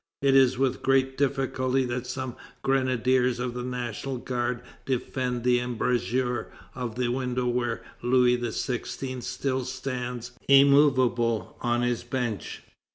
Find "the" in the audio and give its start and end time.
3.53-3.61, 5.43-5.59, 6.95-7.09